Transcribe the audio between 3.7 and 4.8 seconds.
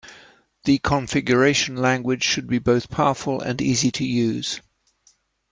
to use.